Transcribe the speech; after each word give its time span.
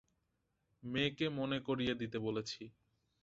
মেয়েকে 0.83 1.25
মনে 1.29 1.57
করিয়ে 1.59 1.93
দিতে 1.95 2.17
বলেছি। 2.19 2.61